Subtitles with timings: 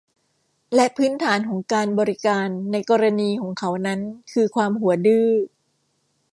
[0.75, 3.99] และพื้นฐานของการบริการในกรณีของเขานั้น
[4.33, 5.29] คือความหัวดื้อ